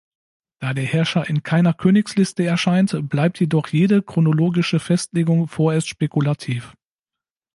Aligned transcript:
Da 0.59 0.73
der 0.73 0.83
Herrscher 0.85 1.29
in 1.29 1.43
keiner 1.43 1.75
Königsliste 1.75 2.43
erscheint, 2.43 3.07
bleibt 3.07 3.39
jedoch 3.39 3.67
jede 3.67 4.01
chronologische 4.01 4.79
Festlegung 4.79 5.47
vorerst 5.47 5.89
spekulativ. 5.89 6.73